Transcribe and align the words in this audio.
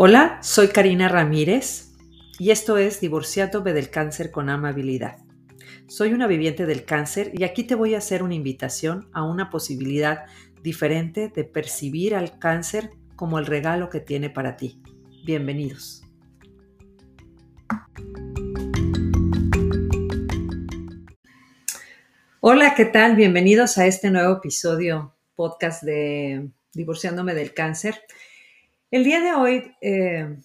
Hola, 0.00 0.38
soy 0.42 0.68
Karina 0.68 1.08
Ramírez 1.08 1.88
y 2.38 2.52
esto 2.52 2.78
es 2.78 3.00
Divorciándome 3.00 3.72
del 3.72 3.90
cáncer 3.90 4.30
con 4.30 4.48
amabilidad. 4.48 5.16
Soy 5.88 6.12
una 6.12 6.28
viviente 6.28 6.66
del 6.66 6.84
cáncer 6.84 7.32
y 7.34 7.42
aquí 7.42 7.64
te 7.64 7.74
voy 7.74 7.96
a 7.96 7.98
hacer 7.98 8.22
una 8.22 8.36
invitación 8.36 9.10
a 9.12 9.24
una 9.24 9.50
posibilidad 9.50 10.26
diferente 10.62 11.32
de 11.34 11.42
percibir 11.42 12.14
al 12.14 12.38
cáncer 12.38 12.90
como 13.16 13.40
el 13.40 13.46
regalo 13.46 13.90
que 13.90 13.98
tiene 13.98 14.30
para 14.30 14.56
ti. 14.56 14.80
Bienvenidos. 15.26 16.04
Hola, 22.38 22.76
¿qué 22.76 22.84
tal? 22.84 23.16
Bienvenidos 23.16 23.78
a 23.78 23.86
este 23.86 24.12
nuevo 24.12 24.36
episodio 24.36 25.16
podcast 25.34 25.82
de 25.82 26.50
Divorciándome 26.72 27.34
del 27.34 27.52
cáncer. 27.52 27.96
El 28.90 29.04
día 29.04 29.20
de 29.20 29.34
hoy 29.34 29.76
eh, 29.82 30.38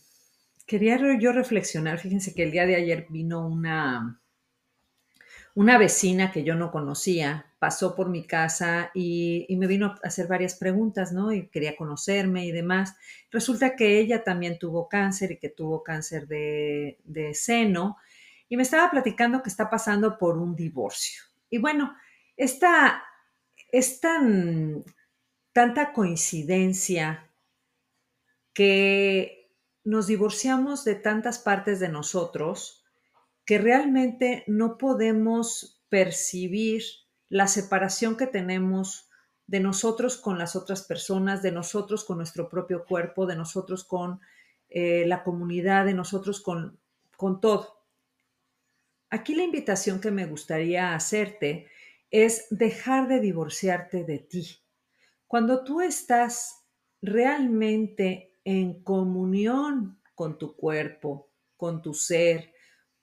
quería 0.68 1.00
yo 1.18 1.32
reflexionar, 1.32 1.98
fíjense 2.00 2.34
que 2.34 2.44
el 2.44 2.52
día 2.52 2.66
de 2.66 2.76
ayer 2.76 3.08
vino 3.10 3.48
una, 3.48 4.22
una 5.56 5.78
vecina 5.78 6.30
que 6.34 6.44
yo 6.44 6.54
no 6.56 6.70
conocía, 6.70 7.46
pasó 7.60 7.96
por 7.96 8.10
mi 8.10 8.28
casa 8.28 8.92
y, 8.94 9.48
me 9.58 9.68
vino 9.68 9.96
a 10.04 10.08
hacer 10.08 10.28
varias 10.28 10.56
preguntas, 10.56 11.14
¿no? 11.14 11.32
Y 11.32 11.48
quería 11.48 11.78
conocerme 11.78 12.46
y 12.46 12.52
demás. 12.52 12.98
Resulta 13.32 13.78
que 13.78 14.00
ella 14.00 14.26
también 14.26 14.60
tuvo 14.60 14.90
cáncer 14.90 15.32
y 15.32 15.38
que 15.38 15.48
tuvo 15.48 15.82
cáncer 15.82 16.28
de, 16.28 17.00
de 17.06 17.34
seno 17.34 17.96
y 18.50 18.58
me 18.58 18.64
estaba 18.64 18.92
platicando 18.92 19.42
que 19.42 19.50
está 19.50 19.70
pasando 19.70 20.18
por 20.18 20.38
un 20.38 20.54
divorcio. 20.54 21.22
Y 21.50 21.60
bueno, 21.60 21.96
esta, 22.36 23.04
es 23.72 24.02
tan, 24.02 24.84
tanta 25.54 25.94
coincidencia 25.94 27.30
que 28.54 29.52
nos 29.84 30.08
divorciamos 30.08 30.86
de 30.86 30.96
tantas 30.96 31.40
partes 31.40 31.80
de 31.80 31.90
nosotros 31.90 32.84
que 33.46 33.58
realmente 33.58 34.44
no 34.48 34.78
podemos 34.78 35.84
percibir 35.90 36.84
la 37.30 37.48
separación 37.48 38.16
que 38.16 38.28
tenemos 38.28 39.10
de 39.48 39.60
nosotros 39.60 40.18
con 40.18 40.38
las 40.38 40.56
otras 40.56 40.84
personas, 40.84 41.42
de 41.42 41.52
nosotros 41.52 42.06
con 42.06 42.18
nuestro 42.18 42.48
propio 42.48 42.86
cuerpo, 42.86 43.26
de 43.26 43.36
nosotros 43.36 43.84
con 43.84 44.22
eh, 44.70 45.04
la 45.06 45.24
comunidad, 45.24 45.86
de 45.86 45.94
nosotros 45.94 46.42
con, 46.42 46.80
con 47.18 47.42
todo. 47.42 47.84
Aquí 49.10 49.36
la 49.36 49.44
invitación 49.44 50.00
que 50.00 50.12
me 50.12 50.26
gustaría 50.26 50.96
hacerte 50.96 51.68
es 52.10 52.48
dejar 52.50 53.08
de 53.08 53.20
divorciarte 53.20 54.04
de 54.04 54.20
ti. 54.20 54.60
Cuando 55.28 55.64
tú 55.64 55.82
estás 55.82 56.64
realmente 57.02 58.33
en 58.46 58.84
comunión 58.84 60.00
con 60.16 60.38
tu 60.38 60.56
cuerpo, 60.56 61.30
con 61.58 61.82
tu 61.82 61.94
ser, 61.94 62.54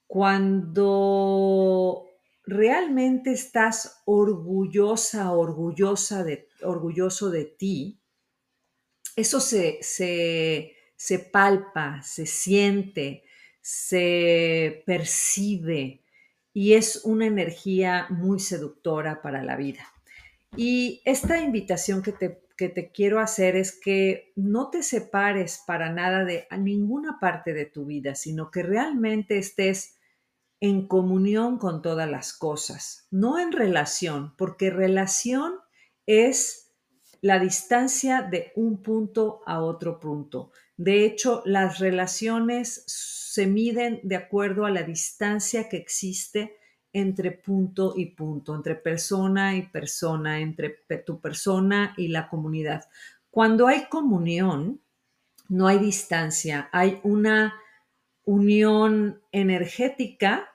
cuando 0.06 2.06
realmente 2.44 3.32
estás 3.32 4.02
orgullosa, 4.06 5.32
orgullosa 5.32 6.24
de, 6.24 6.48
orgulloso 6.62 7.30
de 7.30 7.44
ti, 7.44 8.00
eso 9.16 9.40
se, 9.40 9.78
se, 9.82 10.74
se 10.96 11.18
palpa, 11.18 12.00
se 12.02 12.26
siente, 12.26 13.24
se 13.60 14.82
percibe 14.86 16.02
y 16.52 16.74
es 16.74 17.02
una 17.04 17.26
energía 17.26 18.06
muy 18.10 18.40
seductora 18.40 19.22
para 19.22 19.44
la 19.44 19.56
vida. 19.56 19.86
Y 20.56 21.00
esta 21.04 21.40
invitación 21.40 22.02
que 22.02 22.12
te 22.12 22.42
que 22.60 22.68
te 22.68 22.92
quiero 22.92 23.20
hacer 23.20 23.56
es 23.56 23.72
que 23.72 24.34
no 24.36 24.68
te 24.68 24.82
separes 24.82 25.64
para 25.66 25.90
nada 25.90 26.26
de 26.26 26.46
ninguna 26.58 27.18
parte 27.18 27.54
de 27.54 27.64
tu 27.64 27.86
vida, 27.86 28.14
sino 28.14 28.50
que 28.50 28.62
realmente 28.62 29.38
estés 29.38 29.96
en 30.60 30.86
comunión 30.86 31.56
con 31.56 31.80
todas 31.80 32.06
las 32.10 32.34
cosas, 32.34 33.08
no 33.10 33.38
en 33.38 33.52
relación, 33.52 34.36
porque 34.36 34.68
relación 34.68 35.54
es 36.04 36.74
la 37.22 37.38
distancia 37.38 38.20
de 38.20 38.52
un 38.56 38.82
punto 38.82 39.40
a 39.46 39.62
otro 39.62 39.98
punto. 39.98 40.52
De 40.76 41.06
hecho, 41.06 41.40
las 41.46 41.78
relaciones 41.78 42.84
se 42.86 43.46
miden 43.46 44.00
de 44.02 44.16
acuerdo 44.16 44.66
a 44.66 44.70
la 44.70 44.82
distancia 44.82 45.70
que 45.70 45.78
existe 45.78 46.58
entre 46.92 47.30
punto 47.30 47.94
y 47.96 48.06
punto, 48.06 48.54
entre 48.54 48.74
persona 48.74 49.56
y 49.56 49.62
persona, 49.62 50.40
entre 50.40 50.70
tu 51.04 51.20
persona 51.20 51.94
y 51.96 52.08
la 52.08 52.28
comunidad. 52.28 52.88
Cuando 53.30 53.68
hay 53.68 53.86
comunión, 53.88 54.80
no 55.48 55.66
hay 55.66 55.78
distancia, 55.78 56.68
hay 56.72 57.00
una 57.02 57.54
unión 58.24 59.20
energética 59.32 60.48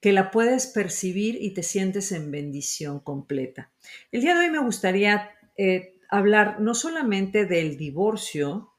que 0.00 0.12
la 0.12 0.30
puedes 0.30 0.66
percibir 0.68 1.38
y 1.40 1.52
te 1.52 1.62
sientes 1.62 2.12
en 2.12 2.30
bendición 2.30 3.00
completa. 3.00 3.72
El 4.12 4.20
día 4.20 4.34
de 4.34 4.46
hoy 4.46 4.50
me 4.50 4.58
gustaría 4.58 5.30
eh, 5.56 5.98
hablar 6.08 6.60
no 6.60 6.74
solamente 6.74 7.46
del 7.46 7.76
divorcio, 7.76 8.72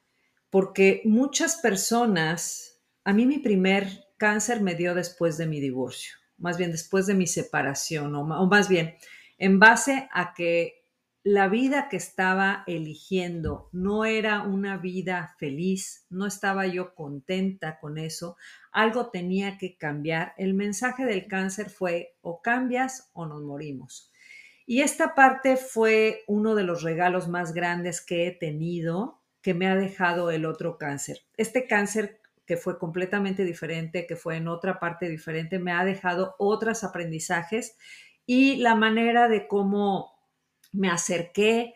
porque 0.49 1.01
muchas 1.03 1.57
personas, 1.57 2.81
a 3.03 3.11
mí 3.11 3.25
mi 3.25 3.39
primer 3.39 4.05
cáncer 4.17 4.61
me 4.61 4.75
dio 4.75 4.95
después 4.95 5.37
de 5.37 5.47
mi 5.47 5.59
divorcio 5.59 6.13
más 6.37 6.57
bien 6.57 6.71
después 6.71 7.07
de 7.07 7.13
mi 7.13 7.27
separación, 7.27 8.15
o, 8.15 8.23
más 8.23 8.69
bien 8.69 8.95
en 9.37 9.59
base 9.59 10.09
a 10.11 10.33
que 10.33 10.77
la 11.23 11.49
vida 11.49 11.89
que 11.89 11.97
estaba 11.97 12.63
eligiendo 12.67 13.69
no 13.73 14.05
era 14.05 14.43
una 14.43 14.77
vida 14.77 15.35
feliz, 15.37 16.05
no 16.09 16.25
estaba 16.25 16.67
yo 16.67 16.95
contenta 16.95 17.79
con 17.79 17.97
eso, 17.97 18.37
algo 18.71 19.09
tenía 19.09 19.57
que 19.57 19.77
cambiar. 19.77 20.33
El 20.37 20.53
mensaje 20.53 21.03
del 21.03 21.27
cáncer 21.27 21.69
fue 21.69 22.15
o 22.21 22.41
cambias 22.41 23.11
o 23.13 23.25
nos 23.25 23.43
morimos. 23.43 24.11
Y 24.65 24.81
esta 24.81 25.15
parte 25.15 25.57
fue 25.57 26.23
uno 26.27 26.55
de 26.55 26.63
los 26.63 26.81
regalos 26.83 27.27
más 27.27 27.53
grandes 27.53 27.99
que 27.99 28.27
he 28.27 28.31
tenido 28.31 29.21
que 29.41 29.53
me 29.53 29.67
ha 29.67 29.75
dejado 29.75 30.31
el 30.31 30.45
otro 30.45 30.77
cáncer. 30.77 31.21
Este 31.37 31.67
cáncer 31.67 32.21
que 32.47 32.57
fue 32.57 32.79
completamente 32.79 33.43
diferente, 33.43 34.07
que 34.07 34.15
fue 34.15 34.37
en 34.37 34.47
otra 34.47 34.79
parte 34.79 35.09
diferente, 35.09 35.59
me 35.59 35.73
ha 35.73 35.83
dejado 35.83 36.35
otros 36.39 36.85
aprendizajes 36.85 37.77
y 38.25 38.55
la 38.55 38.73
manera 38.73 39.27
de 39.27 39.47
cómo 39.47 40.13
me 40.71 40.89
acerqué, 40.89 41.75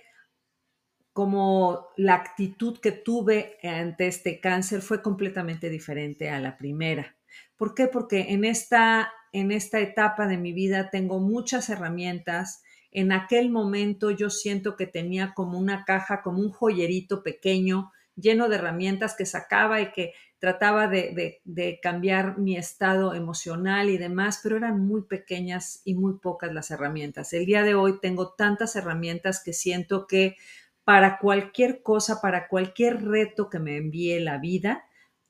como 1.13 1.87
la 1.97 2.15
actitud 2.15 2.79
que 2.79 2.93
tuve 2.93 3.57
ante 3.63 4.07
este 4.07 4.39
cáncer 4.39 4.81
fue 4.81 5.01
completamente 5.01 5.69
diferente 5.69 6.29
a 6.29 6.39
la 6.39 6.57
primera. 6.57 7.17
¿Por 7.57 7.75
qué? 7.75 7.87
Porque 7.87 8.27
en 8.29 8.45
esta, 8.45 9.11
en 9.33 9.51
esta 9.51 9.81
etapa 9.81 10.25
de 10.25 10.37
mi 10.37 10.53
vida 10.53 10.89
tengo 10.89 11.19
muchas 11.19 11.69
herramientas. 11.69 12.63
En 12.91 13.11
aquel 13.11 13.49
momento 13.49 14.09
yo 14.09 14.29
siento 14.29 14.77
que 14.77 14.87
tenía 14.87 15.33
como 15.33 15.59
una 15.59 15.83
caja, 15.83 16.21
como 16.21 16.39
un 16.39 16.49
joyerito 16.49 17.23
pequeño 17.23 17.91
lleno 18.15 18.49
de 18.49 18.55
herramientas 18.55 19.15
que 19.15 19.25
sacaba 19.25 19.81
y 19.81 19.91
que 19.91 20.13
trataba 20.39 20.87
de, 20.87 21.39
cambiar 21.83 22.39
mi 22.39 22.57
estado 22.57 23.13
emocional 23.13 23.89
y 23.89 23.97
demás, 23.97 24.39
pero 24.41 24.57
eran 24.57 24.79
muy 24.79 25.03
pequeñas 25.03 25.81
y 25.85 25.93
muy 25.93 26.17
pocas 26.19 26.51
las 26.51 26.71
herramientas. 26.71 27.31
El 27.33 27.45
día 27.45 27.63
de 27.63 27.75
hoy 27.75 27.99
tengo 28.01 28.33
tantas 28.33 28.75
herramientas 28.75 29.43
que 29.43 29.53
siento 29.53 30.07
que 30.07 30.37
para 30.83 31.19
cualquier 31.19 31.83
cosa, 31.83 32.21
para 32.21 32.47
cualquier 32.47 33.03
reto 33.03 33.49
que 33.49 33.59
me 33.59 33.77
envíe 33.77 34.19
la 34.19 34.39
vida, 34.39 34.85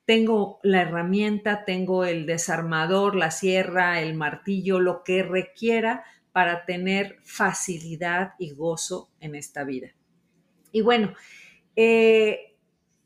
tengo 0.05 0.59
la 0.63 0.81
herramienta, 0.81 1.65
tengo 1.65 2.05
el 2.05 2.25
desarmador, 2.25 3.15
la 3.15 3.31
sierra, 3.31 4.01
el 4.01 4.15
martillo, 4.15 4.79
lo 4.79 5.03
que 5.03 5.23
requiera 5.23 6.05
para 6.31 6.65
tener 6.65 7.17
facilidad 7.23 8.33
y 8.39 8.51
gozo 8.51 9.09
en 9.19 9.35
esta 9.35 9.63
vida. 9.65 9.89
Y 10.71 10.81
bueno, 10.81 11.13
eh, 11.75 12.50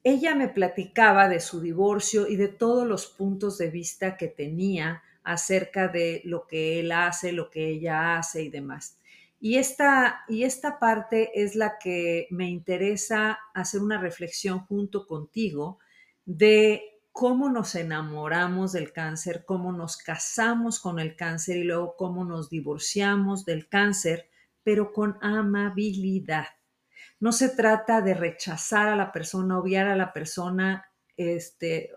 ella 0.05 0.35
me 0.35 0.47
platicaba 0.47 1.27
de 1.27 1.39
su 1.39 1.61
divorcio 1.61 2.27
y 2.27 2.35
de 2.35 2.47
todos 2.47 2.87
los 2.87 3.07
puntos 3.07 3.57
de 3.57 3.71
vista 3.71 4.17
que 4.17 4.27
tenía 4.27 5.01
acerca 5.23 5.87
de 5.87 6.21
lo 6.25 6.45
que 6.45 6.79
él 6.79 6.91
hace, 6.91 7.31
lo 7.31 7.49
que 7.49 7.69
ella 7.69 8.15
hace 8.15 8.43
y 8.43 8.49
demás. 8.49 8.99
Y 9.39 9.57
esta, 9.57 10.23
y 10.27 10.43
esta 10.43 10.77
parte 10.77 11.31
es 11.41 11.55
la 11.55 11.79
que 11.79 12.27
me 12.29 12.47
interesa 12.47 13.39
hacer 13.55 13.81
una 13.81 13.99
reflexión 13.99 14.59
junto 14.59 15.07
contigo 15.07 15.79
de 16.23 16.83
cómo 17.11 17.49
nos 17.49 17.73
enamoramos 17.73 18.73
del 18.73 18.93
cáncer, 18.93 19.43
cómo 19.43 19.71
nos 19.71 19.97
casamos 19.97 20.79
con 20.79 20.99
el 20.99 21.15
cáncer 21.15 21.57
y 21.57 21.63
luego 21.63 21.95
cómo 21.97 22.25
nos 22.25 22.51
divorciamos 22.51 23.43
del 23.43 23.67
cáncer, 23.67 24.29
pero 24.63 24.93
con 24.93 25.17
amabilidad. 25.21 26.45
No 27.19 27.31
se 27.31 27.49
trata 27.49 28.01
de 28.01 28.13
rechazar 28.13 28.89
a 28.89 28.95
la 28.95 29.11
persona, 29.11 29.57
obviar 29.57 29.87
a 29.87 29.95
la 29.95 30.13
persona, 30.13 30.85
este, 31.17 31.91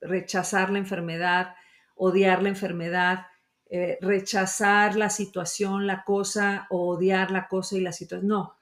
rechazar 0.00 0.70
la 0.70 0.78
enfermedad, 0.78 1.54
odiar 1.94 2.42
la 2.42 2.48
enfermedad, 2.48 3.26
eh, 3.66 3.98
rechazar 4.00 4.96
la 4.96 5.10
situación, 5.10 5.86
la 5.86 6.02
cosa, 6.04 6.66
o 6.70 6.88
odiar 6.88 7.30
la 7.30 7.46
cosa 7.46 7.76
y 7.76 7.80
la 7.80 7.92
situación. 7.92 8.28
No, 8.28 8.56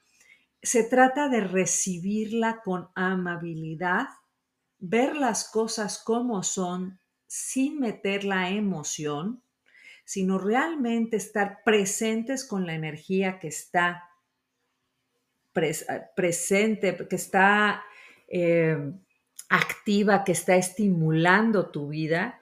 se 0.61 0.85
trata 0.85 1.29
de 1.29 1.41
recibirla 1.41 2.63
con 2.65 2.89
amabilidad 2.95 4.09
ver 4.79 5.17
las 5.17 5.49
cosas 5.49 6.03
como 6.03 6.43
son 6.43 7.01
sin 7.27 7.79
meter 7.79 8.25
la 8.25 8.51
emoción, 8.51 9.43
sino 10.05 10.39
realmente 10.39 11.17
estar 11.17 11.63
presentes 11.65 12.47
con 12.47 12.67
la 12.67 12.75
energía 12.75 13.39
que 13.39 13.49
está 13.49 14.08
presente, 15.53 17.09
que 17.09 17.17
está 17.17 17.83
eh, 18.29 18.93
activa, 19.49 20.25
que 20.25 20.33
está 20.33 20.57
estimulando 20.57 21.71
tu 21.71 21.89
vida 21.89 22.41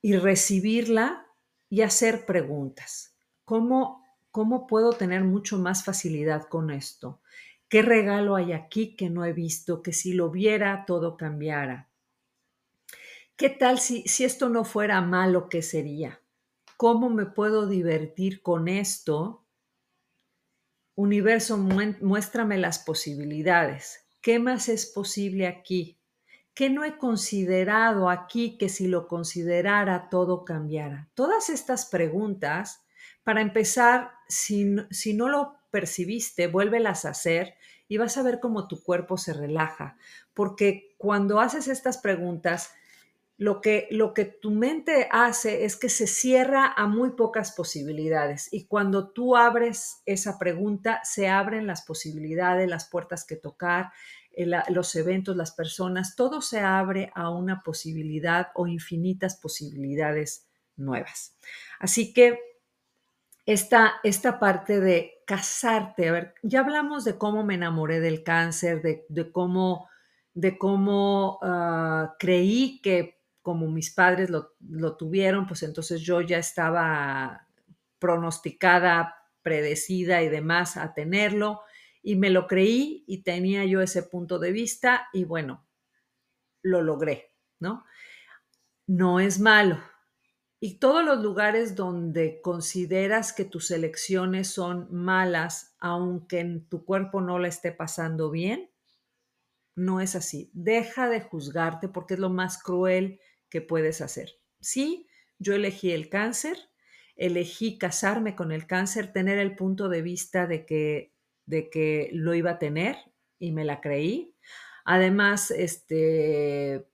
y 0.00 0.16
recibirla 0.16 1.26
y 1.70 1.82
hacer 1.82 2.26
preguntas. 2.26 3.16
¿Cómo, 3.44 4.04
¿Cómo 4.30 4.66
puedo 4.66 4.92
tener 4.92 5.24
mucho 5.24 5.58
más 5.58 5.84
facilidad 5.84 6.48
con 6.48 6.70
esto? 6.70 7.20
¿Qué 7.68 7.82
regalo 7.82 8.36
hay 8.36 8.52
aquí 8.52 8.96
que 8.96 9.08
no 9.08 9.24
he 9.24 9.32
visto? 9.32 9.82
Que 9.82 9.92
si 9.92 10.12
lo 10.12 10.30
viera 10.30 10.84
todo 10.86 11.16
cambiara. 11.16 11.88
¿Qué 13.36 13.48
tal 13.48 13.78
si, 13.78 14.02
si 14.02 14.24
esto 14.24 14.48
no 14.48 14.64
fuera 14.64 15.00
malo, 15.00 15.48
qué 15.48 15.62
sería? 15.62 16.20
¿Cómo 16.76 17.08
me 17.08 17.26
puedo 17.26 17.66
divertir 17.66 18.42
con 18.42 18.68
esto? 18.68 19.41
Universo, 20.94 21.56
muéstrame 21.56 22.58
las 22.58 22.78
posibilidades. 22.78 24.06
¿Qué 24.20 24.38
más 24.38 24.68
es 24.68 24.86
posible 24.86 25.46
aquí? 25.46 25.98
¿Qué 26.54 26.68
no 26.68 26.84
he 26.84 26.98
considerado 26.98 28.10
aquí 28.10 28.58
que 28.58 28.68
si 28.68 28.86
lo 28.86 29.08
considerara 29.08 30.10
todo 30.10 30.44
cambiara? 30.44 31.08
Todas 31.14 31.48
estas 31.48 31.86
preguntas, 31.86 32.84
para 33.24 33.40
empezar, 33.40 34.10
si, 34.28 34.76
si 34.90 35.14
no 35.14 35.28
lo 35.28 35.56
percibiste, 35.70 36.48
vuélvelas 36.48 37.06
a 37.06 37.10
hacer 37.10 37.54
y 37.88 37.96
vas 37.96 38.18
a 38.18 38.22
ver 38.22 38.38
cómo 38.38 38.68
tu 38.68 38.82
cuerpo 38.82 39.16
se 39.16 39.32
relaja. 39.32 39.96
Porque 40.34 40.94
cuando 40.98 41.40
haces 41.40 41.68
estas 41.68 41.98
preguntas, 41.98 42.74
lo 43.42 43.60
que, 43.60 43.88
lo 43.90 44.14
que 44.14 44.24
tu 44.24 44.52
mente 44.52 45.08
hace 45.10 45.64
es 45.64 45.76
que 45.76 45.88
se 45.88 46.06
cierra 46.06 46.72
a 46.76 46.86
muy 46.86 47.10
pocas 47.10 47.50
posibilidades. 47.50 48.48
Y 48.52 48.66
cuando 48.66 49.08
tú 49.08 49.36
abres 49.36 50.00
esa 50.06 50.38
pregunta, 50.38 51.00
se 51.02 51.28
abren 51.28 51.66
las 51.66 51.82
posibilidades, 51.82 52.70
las 52.70 52.88
puertas 52.88 53.24
que 53.26 53.34
tocar, 53.34 53.90
los 54.68 54.94
eventos, 54.94 55.36
las 55.36 55.50
personas, 55.50 56.14
todo 56.14 56.40
se 56.40 56.60
abre 56.60 57.10
a 57.16 57.30
una 57.30 57.64
posibilidad 57.64 58.46
o 58.54 58.68
infinitas 58.68 59.34
posibilidades 59.36 60.46
nuevas. 60.76 61.36
Así 61.80 62.14
que 62.14 62.38
esta, 63.44 63.94
esta 64.04 64.38
parte 64.38 64.78
de 64.78 65.14
casarte, 65.26 66.08
a 66.08 66.12
ver, 66.12 66.34
ya 66.44 66.60
hablamos 66.60 67.04
de 67.04 67.18
cómo 67.18 67.42
me 67.42 67.54
enamoré 67.54 67.98
del 67.98 68.22
cáncer, 68.22 68.82
de, 68.82 69.32
cómo, 69.32 69.88
de 70.32 70.56
cómo 70.56 71.40
ah, 71.42 72.14
creí 72.20 72.80
que 72.82 73.21
como 73.42 73.68
mis 73.68 73.92
padres 73.92 74.30
lo, 74.30 74.54
lo 74.60 74.96
tuvieron, 74.96 75.46
pues 75.46 75.62
entonces 75.62 76.00
yo 76.00 76.20
ya 76.20 76.38
estaba 76.38 77.48
pronosticada, 77.98 79.16
predecida 79.42 80.22
y 80.22 80.28
demás 80.28 80.76
a 80.76 80.94
tenerlo 80.94 81.60
y 82.02 82.16
me 82.16 82.30
lo 82.30 82.46
creí 82.46 83.04
y 83.06 83.22
tenía 83.22 83.64
yo 83.64 83.80
ese 83.80 84.02
punto 84.02 84.38
de 84.38 84.52
vista 84.52 85.08
y 85.12 85.24
bueno, 85.24 85.66
lo 86.62 86.82
logré, 86.82 87.30
¿no? 87.60 87.84
No 88.86 89.20
es 89.20 89.38
malo. 89.38 89.78
Y 90.58 90.78
todos 90.78 91.04
los 91.04 91.20
lugares 91.20 91.74
donde 91.74 92.40
consideras 92.40 93.32
que 93.32 93.44
tus 93.44 93.70
elecciones 93.72 94.48
son 94.48 94.86
malas, 94.94 95.74
aunque 95.80 96.40
en 96.40 96.68
tu 96.68 96.84
cuerpo 96.84 97.20
no 97.20 97.38
la 97.38 97.48
esté 97.48 97.72
pasando 97.72 98.30
bien, 98.30 98.70
no 99.74 100.00
es 100.00 100.14
así. 100.14 100.50
Deja 100.52 101.08
de 101.08 101.20
juzgarte 101.20 101.88
porque 101.88 102.14
es 102.14 102.20
lo 102.20 102.30
más 102.30 102.62
cruel 102.62 103.20
que 103.52 103.60
puedes 103.60 104.00
hacer. 104.00 104.30
Sí, 104.60 105.06
yo 105.38 105.54
elegí 105.54 105.92
el 105.92 106.08
cáncer, 106.08 106.56
elegí 107.16 107.76
casarme 107.76 108.34
con 108.34 108.50
el 108.50 108.66
cáncer, 108.66 109.12
tener 109.12 109.38
el 109.38 109.56
punto 109.56 109.90
de 109.90 110.00
vista 110.00 110.46
de 110.46 110.64
que 110.64 111.12
de 111.44 111.68
que 111.68 112.08
lo 112.12 112.34
iba 112.34 112.52
a 112.52 112.58
tener 112.58 112.96
y 113.38 113.52
me 113.52 113.64
la 113.64 113.82
creí. 113.82 114.34
Además, 114.86 115.50
este, 115.50 116.88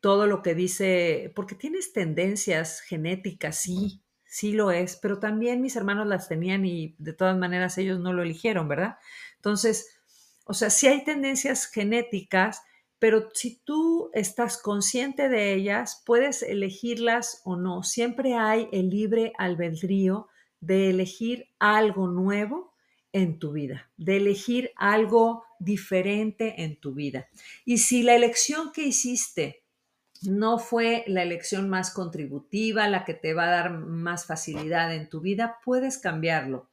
todo 0.00 0.28
lo 0.28 0.42
que 0.42 0.54
dice, 0.54 1.32
porque 1.34 1.56
tienes 1.56 1.92
tendencias 1.92 2.82
genéticas, 2.82 3.56
sí, 3.56 4.02
sí 4.24 4.52
lo 4.52 4.70
es, 4.70 4.96
pero 4.96 5.18
también 5.18 5.60
mis 5.60 5.74
hermanos 5.74 6.06
las 6.06 6.28
tenían 6.28 6.64
y 6.64 6.94
de 6.98 7.14
todas 7.14 7.36
maneras 7.36 7.78
ellos 7.78 7.98
no 7.98 8.12
lo 8.12 8.22
eligieron, 8.22 8.68
¿verdad? 8.68 8.96
Entonces, 9.36 9.98
o 10.44 10.54
sea, 10.54 10.70
sí 10.70 10.86
hay 10.86 11.02
tendencias 11.04 11.66
genéticas, 11.66 12.62
pero 13.00 13.30
si 13.32 13.56
tú 13.64 14.10
estás 14.12 14.58
consciente 14.58 15.30
de 15.30 15.54
ellas, 15.54 16.02
puedes 16.04 16.42
elegirlas 16.42 17.40
o 17.44 17.56
no. 17.56 17.82
Siempre 17.82 18.34
hay 18.34 18.68
el 18.72 18.90
libre 18.90 19.32
albedrío 19.38 20.28
de 20.60 20.90
elegir 20.90 21.48
algo 21.58 22.08
nuevo 22.08 22.74
en 23.12 23.38
tu 23.38 23.52
vida, 23.52 23.90
de 23.96 24.18
elegir 24.18 24.70
algo 24.76 25.44
diferente 25.58 26.62
en 26.62 26.78
tu 26.78 26.92
vida. 26.92 27.28
Y 27.64 27.78
si 27.78 28.02
la 28.02 28.14
elección 28.14 28.70
que 28.70 28.84
hiciste 28.84 29.64
no 30.22 30.58
fue 30.58 31.02
la 31.06 31.22
elección 31.22 31.70
más 31.70 31.92
contributiva, 31.92 32.86
la 32.86 33.06
que 33.06 33.14
te 33.14 33.32
va 33.32 33.44
a 33.44 33.50
dar 33.50 33.72
más 33.72 34.26
facilidad 34.26 34.94
en 34.94 35.08
tu 35.08 35.22
vida, 35.22 35.58
puedes 35.64 35.96
cambiarlo. 35.96 36.68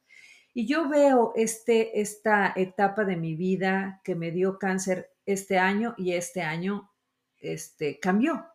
Y 0.52 0.66
yo 0.66 0.90
veo 0.90 1.32
este, 1.36 2.00
esta 2.00 2.52
etapa 2.54 3.04
de 3.04 3.16
mi 3.16 3.34
vida 3.34 4.02
que 4.04 4.14
me 4.14 4.30
dio 4.30 4.58
cáncer 4.58 5.10
este 5.28 5.58
año 5.58 5.94
y 5.98 6.14
este 6.14 6.40
año 6.40 6.90
este, 7.38 8.00
cambió. 8.00 8.46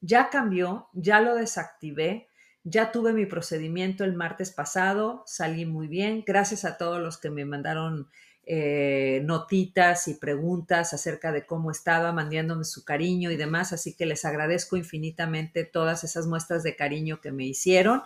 Ya 0.00 0.30
cambió, 0.30 0.88
ya 0.94 1.20
lo 1.20 1.34
desactivé, 1.34 2.28
ya 2.62 2.92
tuve 2.92 3.12
mi 3.12 3.26
procedimiento 3.26 4.04
el 4.04 4.14
martes 4.14 4.50
pasado, 4.50 5.22
salí 5.26 5.66
muy 5.66 5.86
bien, 5.86 6.24
gracias 6.26 6.64
a 6.64 6.78
todos 6.78 7.00
los 7.00 7.18
que 7.18 7.28
me 7.28 7.44
mandaron 7.44 8.08
eh, 8.46 9.20
notitas 9.24 10.08
y 10.08 10.14
preguntas 10.14 10.94
acerca 10.94 11.30
de 11.30 11.44
cómo 11.44 11.70
estaba, 11.70 12.10
mandándome 12.12 12.64
su 12.64 12.84
cariño 12.84 13.30
y 13.30 13.36
demás, 13.36 13.74
así 13.74 13.94
que 13.94 14.06
les 14.06 14.24
agradezco 14.24 14.78
infinitamente 14.78 15.64
todas 15.64 16.04
esas 16.04 16.26
muestras 16.26 16.62
de 16.62 16.74
cariño 16.74 17.20
que 17.20 17.32
me 17.32 17.44
hicieron. 17.44 18.02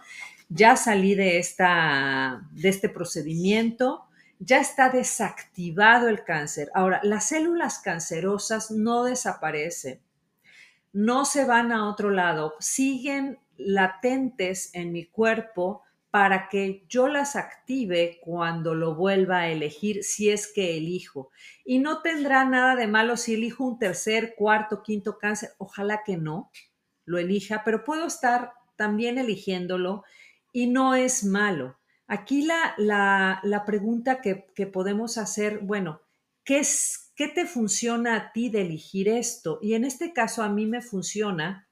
Ya 0.49 0.75
salí 0.77 1.15
de, 1.15 1.39
esta, 1.39 2.43
de 2.51 2.69
este 2.69 2.89
procedimiento, 2.89 4.08
ya 4.39 4.61
está 4.61 4.91
desactivado 4.91 6.09
el 6.09 6.25
cáncer. 6.25 6.71
Ahora, 6.75 7.01
las 7.03 7.29
células 7.29 7.81
cancerosas 7.81 8.71
no 8.71 9.05
desaparecen, 9.05 10.01
no 10.93 11.25
se 11.25 11.45
van 11.45 11.73
a 11.73 11.89
otro 11.89 12.11
lado, 12.11 12.55
siguen 12.61 13.39
latentes 13.57 14.71
en 14.75 14.93
mi 14.93 15.07
cuerpo 15.07 15.83
para 16.11 16.49
que 16.49 16.85
yo 16.89 17.09
las 17.09 17.37
active 17.37 18.19
cuando 18.23 18.75
lo 18.75 18.95
vuelva 18.95 19.41
a 19.41 19.49
elegir, 19.49 20.03
si 20.03 20.31
es 20.31 20.51
que 20.51 20.79
elijo. 20.79 21.31
Y 21.65 21.81
no 21.81 22.01
tendrá 22.01 22.45
nada 22.45 22.77
de 22.77 22.87
malo 22.87 23.17
si 23.17 23.35
elijo 23.35 23.65
un 23.65 23.79
tercer, 23.79 24.35
cuarto, 24.37 24.83
quinto 24.83 25.19
cáncer. 25.19 25.51
Ojalá 25.59 26.03
que 26.05 26.17
no 26.17 26.51
lo 27.05 27.19
elija, 27.19 27.63
pero 27.65 27.85
puedo 27.85 28.07
estar 28.07 28.53
también 28.77 29.19
eligiéndolo 29.19 30.05
y 30.53 30.69
no 30.69 30.95
es 30.95 31.25
malo. 31.25 31.78
Aquí 32.09 32.43
la, 32.43 32.75
la, 33.43 33.65
pregunta 33.67 34.23
que, 34.23 34.47
que, 34.55 34.67
podemos 34.67 35.19
hacer, 35.19 35.59
bueno, 35.59 36.01
¿qué, 36.43 36.61
es, 36.61 37.13
¿qué 37.15 37.29
te 37.29 37.45
funciona 37.45 38.17
a 38.17 38.33
ti 38.33 38.49
de 38.49 38.63
elegir 38.63 39.11
esto? 39.11 39.59
Y 39.61 39.75
en 39.75 39.85
este 39.85 40.15
caso 40.15 40.43
a 40.43 40.49
mí 40.49 40.65
me 40.65 40.81
funciona 40.81 41.69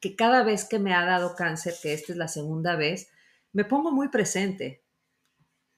que 0.00 0.16
cada 0.16 0.42
vez 0.44 0.64
que 0.64 0.78
me 0.78 0.94
ha 0.94 1.04
dado 1.04 1.34
cáncer, 1.36 1.74
que 1.82 1.92
esta 1.92 2.12
es 2.12 2.18
la 2.18 2.28
segunda 2.28 2.74
vez, 2.74 3.10
me 3.52 3.66
pongo 3.66 3.92
muy 3.92 4.08
presente. 4.08 4.82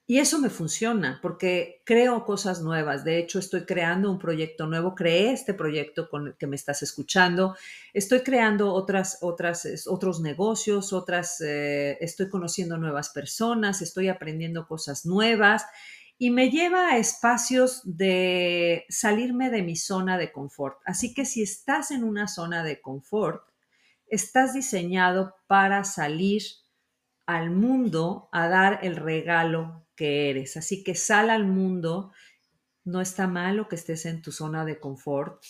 Y 0.09 0.17
eso 0.17 0.39
me 0.39 0.49
funciona 0.49 1.19
porque 1.21 1.83
creo 1.85 2.25
cosas 2.25 2.63
nuevas. 2.63 3.03
De 3.03 3.19
hecho, 3.19 3.37
estoy 3.37 3.65
creando 3.67 4.09
un 4.09 4.17
proyecto 4.17 4.65
nuevo. 4.65 4.95
Creé 4.95 5.33
este 5.33 5.53
proyecto 5.53 6.09
con 6.09 6.25
el 6.29 6.35
que 6.35 6.47
me 6.47 6.55
estás 6.55 6.81
escuchando. 6.81 7.55
Estoy 7.93 8.21
creando 8.21 8.73
otras, 8.73 9.19
otras, 9.21 9.67
otros 9.85 10.19
negocios, 10.19 10.93
otras, 10.93 11.39
eh, 11.41 11.95
estoy 12.01 12.27
conociendo 12.27 12.75
nuevas 12.79 13.09
personas, 13.09 13.83
estoy 13.83 14.07
aprendiendo 14.07 14.67
cosas 14.67 15.05
nuevas 15.05 15.67
y 16.17 16.31
me 16.31 16.49
lleva 16.49 16.87
a 16.87 16.97
espacios 16.97 17.81
de 17.85 18.85
salirme 18.89 19.51
de 19.51 19.61
mi 19.61 19.75
zona 19.75 20.17
de 20.17 20.31
confort. 20.31 20.79
Así 20.85 21.13
que 21.13 21.23
si 21.23 21.43
estás 21.43 21.91
en 21.91 22.03
una 22.03 22.27
zona 22.27 22.63
de 22.63 22.81
confort, 22.81 23.43
estás 24.07 24.55
diseñado 24.55 25.35
para 25.45 25.83
salir 25.83 26.41
al 27.27 27.51
mundo 27.51 28.27
a 28.31 28.47
dar 28.47 28.79
el 28.81 28.95
regalo 28.95 29.85
que 29.99 30.29
eres. 30.29 30.55
Así 30.55 30.81
que 30.81 30.95
sal 30.95 31.29
al 31.29 31.45
mundo. 31.45 32.13
No 32.85 33.01
está 33.01 33.27
malo 33.27 33.67
que 33.67 33.75
estés 33.75 34.05
en 34.05 34.21
tu 34.21 34.31
zona 34.31 34.63
de 34.63 34.79
confort. 34.79 35.43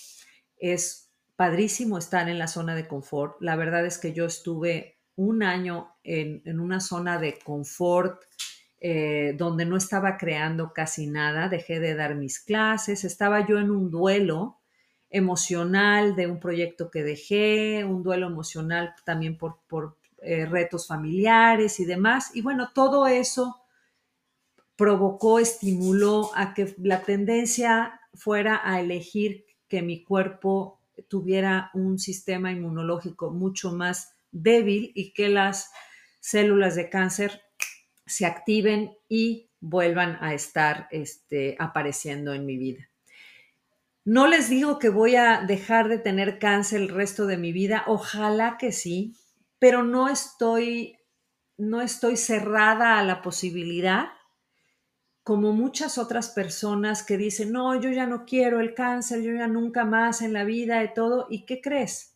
Es 0.57 1.11
padrísimo 1.35 1.99
estar 1.99 2.27
en 2.27 2.39
la 2.39 2.47
zona 2.47 2.73
de 2.73 2.87
confort. 2.87 3.39
La 3.41 3.55
verdad 3.55 3.85
es 3.85 3.99
que 3.99 4.11
yo 4.11 4.25
estuve 4.25 4.97
un 5.15 5.43
año 5.43 5.93
en, 6.03 6.59
una 6.59 6.79
zona 6.79 7.19
de 7.19 7.37
confort 7.37 8.23
eh, 8.81 9.35
donde 9.37 9.65
no 9.65 9.77
estaba 9.77 10.17
creando 10.17 10.73
casi 10.73 11.05
nada. 11.05 11.47
Dejé 11.47 11.79
de 11.79 11.93
dar 11.93 12.15
mis 12.15 12.39
clases. 12.39 13.03
Estaba 13.03 13.45
yo 13.45 13.59
en 13.59 13.69
un 13.69 13.91
duelo 13.91 14.57
emocional 15.11 16.15
de 16.15 16.25
un 16.25 16.39
proyecto 16.39 16.89
que 16.89 17.03
dejé, 17.03 17.85
un 17.85 18.01
duelo 18.01 18.25
emocional 18.25 18.95
también 19.05 19.37
por, 19.37 19.59
eh, 20.23 20.47
retos 20.47 20.87
familiares 20.87 21.79
y 21.79 21.85
demás. 21.85 22.31
Y 22.33 22.41
bueno, 22.41 22.71
todo 22.73 23.05
eso 23.05 23.58
provocó, 24.79 25.39
estimuló 25.39 26.31
a 26.35 26.53
que 26.53 26.73
la 26.77 27.01
tendencia 27.01 27.99
fuera 28.13 28.61
a 28.63 28.79
elegir 28.79 29.45
que 29.67 29.81
mi 29.81 30.05
cuerpo 30.05 30.79
tuviera 31.09 31.69
un 31.73 31.99
sistema 31.99 32.53
inmunológico 32.53 33.29
mucho 33.29 33.73
más 33.73 34.13
débil 34.31 34.93
y 34.95 35.11
que 35.11 35.27
las 35.27 35.69
células 36.21 36.75
de 36.75 36.89
cáncer 36.89 37.41
se 38.05 38.25
activen 38.25 38.93
y 39.09 39.49
vuelvan 39.59 40.17
a 40.21 40.33
estar 40.33 40.87
este, 40.91 41.57
apareciendo 41.59 42.33
en 42.33 42.45
mi 42.45 42.55
vida. 42.55 42.89
No 44.05 44.27
les 44.27 44.49
digo 44.49 44.79
que 44.79 44.87
voy 44.87 45.17
a 45.17 45.41
dejar 45.45 45.89
de 45.89 45.97
tener 45.97 46.39
cáncer 46.39 46.79
el 46.79 46.87
resto 46.87 47.27
de 47.27 47.35
mi 47.35 47.51
vida, 47.51 47.83
ojalá 47.85 48.57
que 48.57 48.71
sí, 48.71 49.17
pero 49.59 49.83
no 49.83 50.07
estoy, 50.07 50.95
no 51.57 51.81
estoy 51.81 52.15
cerrada 52.15 52.97
a 52.97 53.03
la 53.03 53.21
posibilidad, 53.21 54.13
como 55.29 55.53
muchas 55.53 55.99
otras 55.99 56.29
personas 56.29 57.03
que 57.03 57.15
dicen, 57.15 57.51
no, 57.51 57.79
yo 57.79 57.91
ya 57.91 58.07
no 58.07 58.25
quiero 58.25 58.59
el 58.59 58.73
cáncer, 58.73 59.21
yo 59.21 59.31
ya 59.31 59.45
nunca 59.45 59.85
más 59.85 60.23
en 60.23 60.33
la 60.33 60.43
vida 60.43 60.79
de 60.79 60.87
todo. 60.87 61.27
¿Y 61.29 61.45
qué 61.45 61.61
crees? 61.61 62.15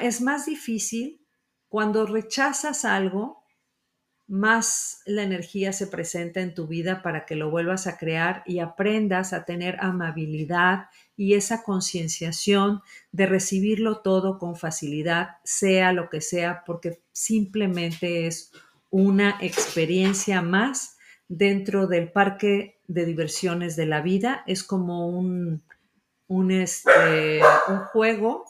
Es 0.00 0.22
más 0.22 0.46
difícil 0.46 1.26
cuando 1.68 2.06
rechazas 2.06 2.86
algo 2.86 3.44
más 4.26 5.02
la 5.04 5.24
energía 5.24 5.74
se 5.74 5.88
presenta 5.88 6.40
en 6.40 6.54
tu 6.54 6.66
vida 6.66 7.02
para 7.02 7.26
que 7.26 7.36
lo 7.36 7.50
vuelvas 7.50 7.86
a 7.86 7.98
crear 7.98 8.42
y 8.46 8.60
aprendas 8.60 9.34
a 9.34 9.44
tener 9.44 9.76
amabilidad 9.80 10.86
y 11.14 11.34
esa 11.34 11.62
concienciación 11.62 12.80
de 13.10 13.26
recibirlo 13.26 14.00
todo 14.00 14.38
con 14.38 14.56
facilidad, 14.56 15.36
sea 15.44 15.92
lo 15.92 16.08
que 16.08 16.22
sea, 16.22 16.64
porque 16.64 17.02
simplemente 17.12 18.26
es 18.26 18.52
una 18.88 19.36
experiencia 19.42 20.40
más 20.40 20.96
dentro 21.28 21.86
del 21.86 22.10
parque 22.12 22.80
de 22.86 23.04
diversiones 23.04 23.76
de 23.76 23.86
la 23.86 24.00
vida. 24.00 24.42
Es 24.46 24.64
como 24.64 25.08
un, 25.08 25.62
un, 26.26 26.50
este, 26.50 27.40
un 27.68 27.78
juego. 27.78 28.44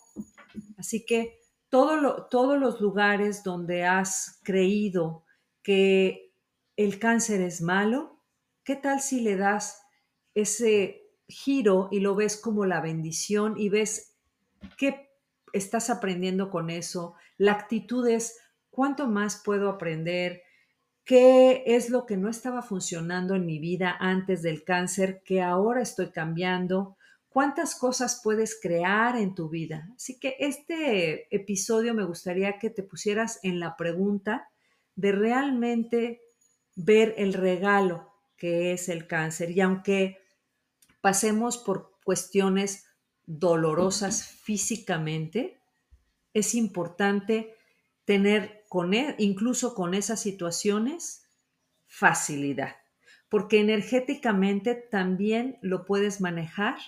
Así 0.78 1.04
que 1.04 1.40
todo 1.68 2.26
todos 2.26 2.60
los 2.60 2.80
lugares 2.80 3.42
donde 3.42 3.84
has 3.84 4.40
creído 4.42 5.24
que 5.62 6.32
el 6.76 6.98
cáncer 6.98 7.40
es 7.40 7.62
malo, 7.62 8.20
¿qué 8.64 8.76
tal 8.76 9.00
si 9.00 9.20
le 9.20 9.36
das 9.36 9.82
ese 10.34 11.02
giro 11.28 11.88
y 11.90 12.00
lo 12.00 12.14
ves 12.14 12.36
como 12.36 12.66
la 12.66 12.80
bendición 12.80 13.54
y 13.56 13.68
ves 13.68 14.16
qué 14.76 15.10
estás 15.52 15.90
aprendiendo 15.90 16.50
con 16.50 16.70
eso? 16.70 17.14
La 17.38 17.52
actitud 17.52 18.06
es, 18.06 18.38
¿cuánto 18.70 19.06
más 19.08 19.42
puedo 19.44 19.68
aprender? 19.68 20.42
¿Qué 21.04 21.64
es 21.66 21.90
lo 21.90 22.06
que 22.06 22.16
no 22.16 22.28
estaba 22.28 22.62
funcionando 22.62 23.34
en 23.34 23.44
mi 23.44 23.58
vida 23.58 23.96
antes 23.98 24.42
del 24.42 24.62
cáncer 24.62 25.22
que 25.24 25.42
ahora 25.42 25.82
estoy 25.82 26.10
cambiando? 26.10 26.96
¿Cuántas 27.28 27.74
cosas 27.74 28.20
puedes 28.22 28.58
crear 28.60 29.16
en 29.16 29.34
tu 29.34 29.48
vida? 29.48 29.88
Así 29.96 30.20
que 30.20 30.36
este 30.38 31.34
episodio 31.34 31.92
me 31.92 32.04
gustaría 32.04 32.58
que 32.58 32.70
te 32.70 32.82
pusieras 32.84 33.40
en 33.42 33.58
la 33.58 33.76
pregunta 33.76 34.50
de 34.94 35.12
realmente 35.12 36.20
ver 36.76 37.14
el 37.16 37.32
regalo 37.32 38.12
que 38.36 38.72
es 38.72 38.88
el 38.88 39.06
cáncer. 39.06 39.50
Y 39.50 39.60
aunque 39.60 40.18
pasemos 41.00 41.58
por 41.58 41.96
cuestiones 42.04 42.84
dolorosas 43.24 44.24
físicamente, 44.24 45.58
es 46.34 46.54
importante 46.54 47.54
tener 48.04 48.61
e, 48.92 49.14
incluso 49.18 49.74
con 49.74 49.94
esas 49.94 50.20
situaciones, 50.20 51.26
facilidad, 51.86 52.76
porque 53.28 53.60
energéticamente 53.60 54.74
también 54.74 55.58
lo 55.62 55.84
puedes 55.84 56.20
manejar 56.20 56.78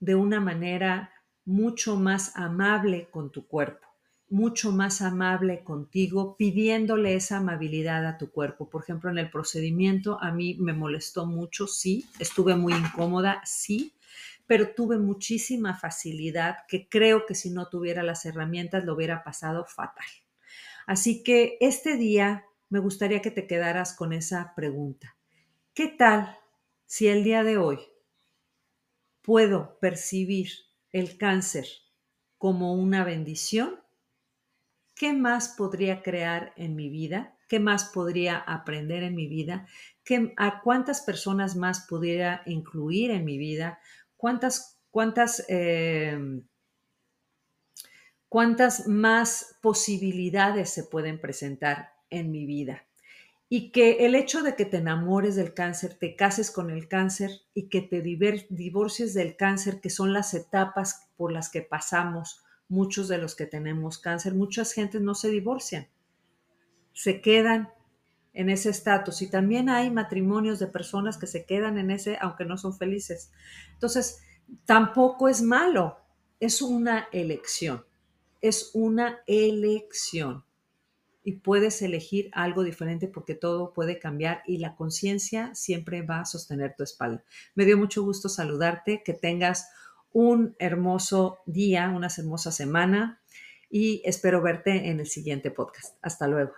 de 0.00 0.14
una 0.14 0.40
manera 0.40 1.10
mucho 1.44 1.96
más 1.96 2.36
amable 2.36 3.08
con 3.10 3.32
tu 3.32 3.46
cuerpo 3.46 3.92
mucho 4.32 4.72
más 4.72 5.02
amable 5.02 5.62
contigo, 5.62 6.36
pidiéndole 6.38 7.14
esa 7.14 7.36
amabilidad 7.36 8.06
a 8.06 8.16
tu 8.16 8.30
cuerpo. 8.30 8.70
Por 8.70 8.82
ejemplo, 8.82 9.10
en 9.10 9.18
el 9.18 9.30
procedimiento 9.30 10.18
a 10.22 10.32
mí 10.32 10.56
me 10.58 10.72
molestó 10.72 11.26
mucho, 11.26 11.66
sí, 11.66 12.06
estuve 12.18 12.56
muy 12.56 12.72
incómoda, 12.72 13.42
sí, 13.44 13.92
pero 14.46 14.70
tuve 14.74 14.96
muchísima 14.96 15.74
facilidad 15.74 16.56
que 16.66 16.88
creo 16.88 17.26
que 17.26 17.34
si 17.34 17.50
no 17.50 17.68
tuviera 17.68 18.02
las 18.02 18.24
herramientas 18.24 18.84
lo 18.84 18.94
hubiera 18.94 19.22
pasado 19.22 19.66
fatal. 19.66 20.06
Así 20.86 21.22
que 21.22 21.56
este 21.60 21.96
día 21.96 22.46
me 22.68 22.78
gustaría 22.78 23.22
que 23.22 23.30
te 23.30 23.46
quedaras 23.46 23.94
con 23.94 24.12
esa 24.12 24.54
pregunta. 24.54 25.16
¿Qué 25.74 25.88
tal 25.88 26.38
si 26.86 27.08
el 27.08 27.24
día 27.24 27.44
de 27.44 27.56
hoy 27.56 27.78
puedo 29.22 29.78
percibir 29.80 30.48
el 30.90 31.16
cáncer 31.16 31.66
como 32.38 32.74
una 32.74 33.04
bendición 33.04 33.82
¿qué 35.02 35.12
más 35.12 35.48
podría 35.48 36.00
crear 36.00 36.52
en 36.56 36.76
mi 36.76 36.88
vida? 36.88 37.36
¿Qué 37.48 37.58
más 37.58 37.86
podría 37.86 38.38
aprender 38.38 39.02
en 39.02 39.16
mi 39.16 39.26
vida? 39.26 39.66
¿A 40.36 40.60
cuántas 40.62 41.02
personas 41.02 41.56
más 41.56 41.86
pudiera 41.88 42.42
incluir 42.46 43.10
en 43.10 43.24
mi 43.24 43.36
vida? 43.36 43.80
¿Cuántas, 44.16 44.80
cuántas, 44.92 45.44
em, 45.48 46.44
cuántas 48.32 48.88
más 48.88 49.58
posibilidades 49.60 50.70
se 50.70 50.84
pueden 50.84 51.20
presentar 51.20 51.92
en 52.08 52.30
mi 52.30 52.46
vida? 52.46 52.86
Y 53.50 53.72
que 53.72 54.06
el 54.06 54.14
hecho 54.14 54.42
de 54.42 54.56
que 54.56 54.64
te 54.64 54.78
enamores 54.78 55.36
del 55.36 55.52
cáncer, 55.52 55.98
te 56.00 56.16
cases 56.16 56.50
con 56.50 56.70
el 56.70 56.88
cáncer 56.88 57.42
y 57.52 57.68
que 57.68 57.82
te 57.82 58.00
divorcies 58.00 59.12
del 59.12 59.36
cáncer, 59.36 59.82
que 59.82 59.90
son 59.90 60.14
las 60.14 60.32
etapas 60.32 61.10
por 61.18 61.30
las 61.30 61.50
que 61.50 61.60
pasamos, 61.60 62.42
muchos 62.68 63.06
de 63.06 63.18
los 63.18 63.34
que 63.34 63.44
tenemos 63.44 63.98
cáncer, 63.98 64.34
muchas 64.34 64.72
gentes 64.72 65.02
no 65.02 65.14
se 65.14 65.28
divorcian, 65.28 65.88
se 66.94 67.20
quedan 67.20 67.68
en 68.32 68.48
ese 68.48 68.70
estatus 68.70 69.20
y 69.20 69.28
también 69.28 69.68
hay 69.68 69.90
matrimonios 69.90 70.58
de 70.58 70.68
personas 70.68 71.18
que 71.18 71.26
se 71.26 71.44
quedan 71.44 71.76
en 71.76 71.90
ese 71.90 72.16
aunque 72.18 72.46
no 72.46 72.56
son 72.56 72.74
felices. 72.78 73.30
Entonces, 73.74 74.22
tampoco 74.64 75.28
es 75.28 75.42
malo, 75.42 75.98
es 76.40 76.62
una 76.62 77.08
elección, 77.12 77.84
es 78.42 78.72
una 78.74 79.20
elección 79.26 80.44
y 81.24 81.36
puedes 81.36 81.80
elegir 81.80 82.28
algo 82.32 82.64
diferente 82.64 83.06
porque 83.06 83.36
todo 83.36 83.72
puede 83.72 84.00
cambiar 84.00 84.42
y 84.44 84.58
la 84.58 84.74
conciencia 84.74 85.54
siempre 85.54 86.02
va 86.02 86.20
a 86.20 86.24
sostener 86.24 86.74
tu 86.76 86.82
espalda. 86.82 87.22
Me 87.54 87.64
dio 87.64 87.78
mucho 87.78 88.02
gusto 88.02 88.28
saludarte, 88.28 89.02
que 89.04 89.14
tengas 89.14 89.68
un 90.12 90.56
hermoso 90.58 91.38
día, 91.46 91.90
una 91.94 92.08
hermosa 92.18 92.50
semana 92.50 93.20
y 93.70 94.02
espero 94.04 94.42
verte 94.42 94.90
en 94.90 94.98
el 94.98 95.06
siguiente 95.06 95.52
podcast. 95.52 95.96
Hasta 96.02 96.26
luego. 96.26 96.52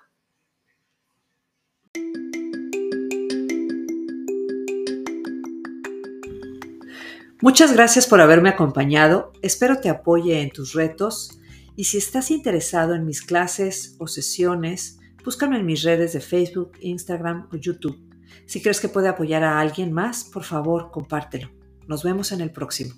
Muchas 7.43 7.75
gracias 7.75 8.07
por 8.07 8.23
haberme 8.23 8.49
acompañado. 8.49 9.35
Espero 9.43 9.79
te 9.79 9.91
apoye 9.91 10.41
en 10.41 10.51
tus 10.51 10.73
retos 10.73 11.39
y 11.77 11.85
si 11.85 11.99
estás 11.99 12.31
interesado 12.31 12.95
en 12.95 13.05
mis 13.05 13.23
clases 13.23 13.97
o 13.99 14.07
sesiones, 14.07 14.99
búscame 15.25 15.59
en 15.59 15.67
mis 15.67 15.83
redes 15.83 16.13
de 16.13 16.21
Facebook, 16.21 16.73
Instagram 16.81 17.49
o 17.53 17.57
YouTube. 17.57 17.99
Si 18.47 18.61
crees 18.61 18.81
que 18.81 18.89
puede 18.89 19.09
apoyar 19.09 19.43
a 19.43 19.61
alguien 19.61 19.93
más, 19.93 20.25
por 20.25 20.45
favor, 20.45 20.91
compártelo. 20.91 21.51
Nos 21.87 22.03
vemos 22.03 22.33
en 22.33 22.41
el 22.41 22.51
próximo. 22.51 22.95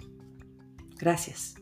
Gracias. 0.99 1.55